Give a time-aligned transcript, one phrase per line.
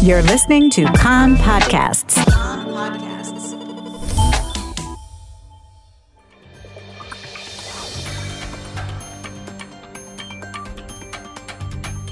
[0.00, 2.16] You're listening to Kan Podcasts.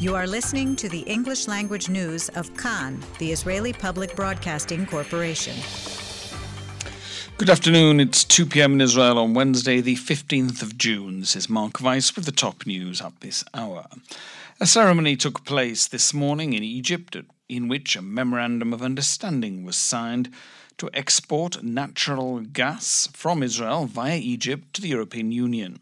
[0.01, 5.55] You are listening to the English language news of Kan, the Israeli Public Broadcasting Corporation.
[7.39, 8.01] Good afternoon.
[8.01, 8.73] It's 2 p.m.
[8.73, 11.21] in Israel on Wednesday, the 15th of June.
[11.21, 13.87] This is Mark Weiss with the top news at this hour.
[14.59, 17.15] A ceremony took place this morning in Egypt
[17.49, 20.31] in which a memorandum of understanding was signed
[20.79, 25.81] to export natural gas from Israel via Egypt to the European Union.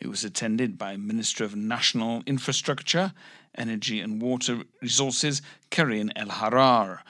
[0.00, 3.12] It was attended by Minister of National Infrastructure,
[3.54, 7.00] Energy and Water Resources, Karine Elharrar,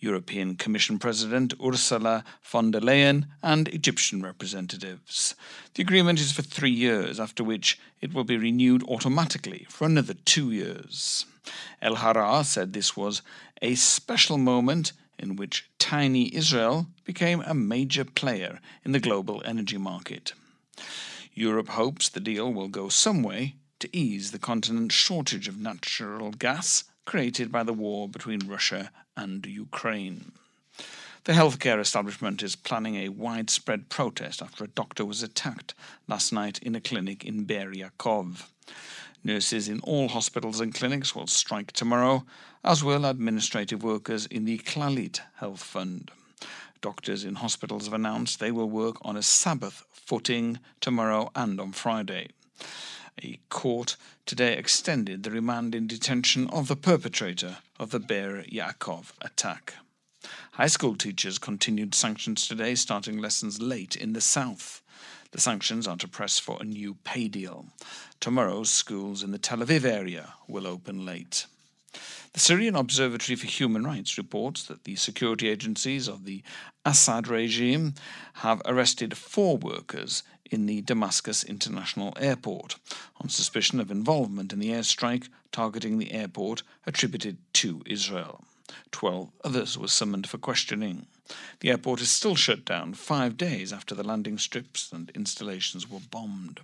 [0.00, 5.34] European Commission President Ursula von der Leyen, and Egyptian representatives.
[5.74, 10.14] The agreement is for three years, after which it will be renewed automatically for another
[10.14, 11.24] two years.
[11.82, 13.22] Elharrar said this was
[13.60, 19.78] a special moment in which tiny Israel became a major player in the global energy
[19.78, 20.32] market.
[21.34, 26.30] Europe hopes the deal will go some way to ease the continent's shortage of natural
[26.30, 30.32] gas created by the war between Russia and Ukraine.
[31.24, 35.74] The healthcare establishment is planning a widespread protest after a doctor was attacked
[36.08, 38.44] last night in a clinic in Be'er Yaakov.
[39.24, 42.24] Nurses in all hospitals and clinics will strike tomorrow,
[42.64, 46.10] as will administrative workers in the Clalit Health Fund.
[46.80, 51.70] Doctors in hospitals have announced they will work on a Sabbath footing tomorrow and on
[51.70, 52.30] Friday.
[53.22, 59.12] A court today extended the remand in detention of the perpetrator of the Be'er Yaakov
[59.20, 59.74] attack.
[60.52, 64.81] High school teachers continued sanctions today, starting lessons late in the south.
[65.32, 67.66] The sanctions are to press for a new pay deal.
[68.20, 71.46] Tomorrow, schools in the Tel Aviv area will open late.
[72.34, 76.42] The Syrian Observatory for Human Rights reports that the security agencies of the
[76.84, 77.94] Assad regime
[78.34, 82.76] have arrested four workers in the Damascus International Airport
[83.20, 88.44] on suspicion of involvement in the airstrike targeting the airport attributed to Israel.
[88.90, 91.06] Twelve others were summoned for questioning.
[91.60, 96.00] The airport is still shut down five days after the landing strips and installations were
[96.10, 96.60] bombed.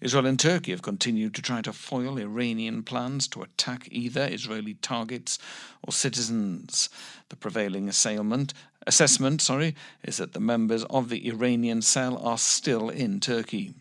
[0.00, 4.74] Israel and Turkey have continued to try to foil Iranian plans to attack either Israeli
[4.74, 5.38] targets
[5.82, 6.90] or citizens.
[7.30, 13.20] The prevailing assessment, sorry, is that the members of the Iranian cell are still in
[13.20, 13.72] Turkey.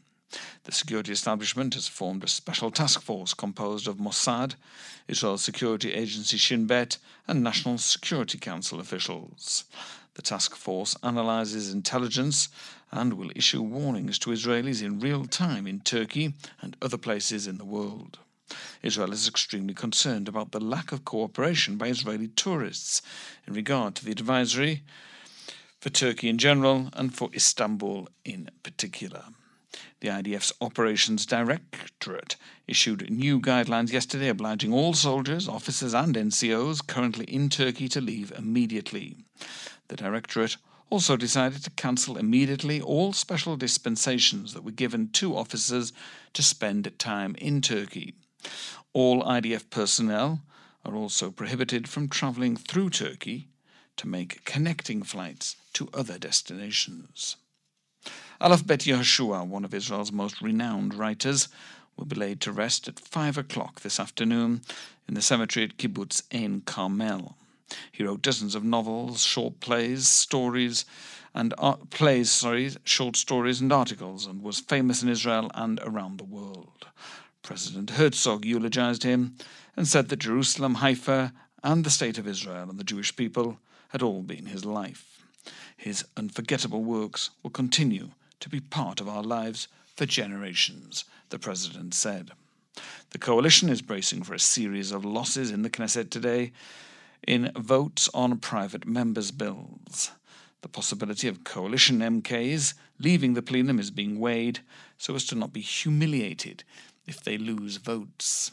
[0.64, 4.56] The security establishment has formed a special task force composed of Mossad,
[5.08, 9.66] Israel's security agency Shin Bet, and National Security Council officials.
[10.16, 12.50] The task force analyzes intelligence
[12.92, 17.58] and will issue warnings to Israelis in real time in Turkey and other places in
[17.58, 18.20] the world.
[18.84, 23.02] Israel is extremely concerned about the lack of cooperation by Israeli tourists
[23.48, 24.84] in regard to the advisory
[25.80, 29.24] for Turkey in general and for Istanbul in particular.
[30.02, 32.36] The IDF's Operations Directorate
[32.68, 38.32] issued new guidelines yesterday obliging all soldiers, officers, and NCOs currently in Turkey to leave
[38.38, 39.18] immediately.
[39.88, 40.58] The Directorate
[40.90, 45.92] also decided to cancel immediately all special dispensations that were given to officers
[46.34, 48.14] to spend time in Turkey.
[48.94, 50.42] All IDF personnel
[50.86, 53.48] are also prohibited from travelling through Turkey
[53.98, 57.38] to make connecting flights to other destinations.
[58.44, 61.48] Aleph Bet Yehoshua, one of Israel's most renowned writers,
[61.96, 64.60] will be laid to rest at five o'clock this afternoon
[65.08, 67.38] in the cemetery at Kibbutz Ein Carmel.
[67.90, 70.84] He wrote dozens of novels, short plays, stories,
[71.34, 71.54] and
[71.90, 76.88] plays, sorry, short stories and articles, and was famous in Israel and around the world.
[77.44, 79.38] President Herzog eulogized him
[79.78, 81.32] and said that Jerusalem, Haifa,
[81.64, 85.24] and the state of Israel and the Jewish people had all been his life.
[85.78, 88.10] His unforgettable works will continue
[88.44, 92.32] to be part of our lives for generations, the president said.
[93.12, 96.52] The coalition is bracing for a series of losses in the Knesset today
[97.26, 100.12] in votes on private members' bills.
[100.62, 104.60] The possibility of coalition MKs leaving the plenum is being weighed
[104.98, 106.66] so as to not be humiliated
[107.08, 108.52] if they lose votes.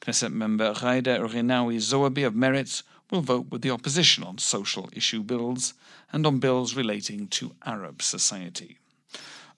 [0.00, 5.22] Knesset member Ghaida Rinawi Zoabi of Meretz will vote with the opposition on social issue
[5.22, 5.74] bills
[6.12, 8.78] and on bills relating to Arab society.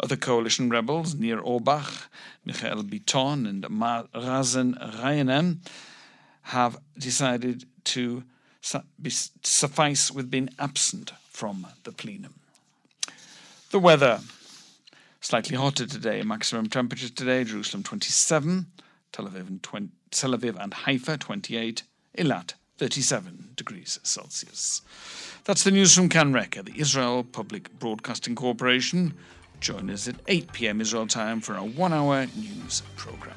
[0.01, 2.09] Other coalition rebels, Nir Orbach,
[2.45, 5.59] Michael Biton, and Mazen Ghanaim,
[6.43, 8.25] have decided to
[8.61, 12.35] suffice with being absent from the plenum.
[13.71, 14.21] The weather.
[15.21, 16.23] Slightly hotter today.
[16.23, 18.67] Maximum temperatures today Jerusalem 27,
[19.11, 21.83] Tel Aviv and, 20, Tel Aviv and Haifa 28,
[22.19, 24.83] Eilat 37 degrees Celsius.
[25.45, 29.15] That's the news from Kan Reka, the Israel Public Broadcasting Corporation.
[29.61, 30.81] Join us at 8 p.m.
[30.81, 33.37] Israel time for a one hour news program.